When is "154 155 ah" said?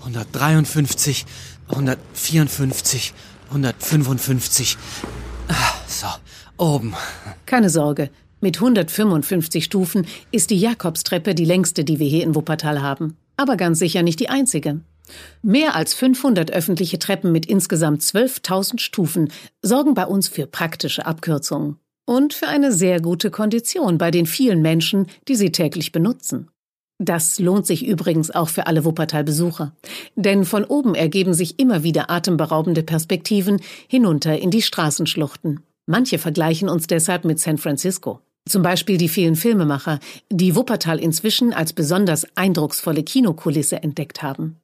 1.68-5.54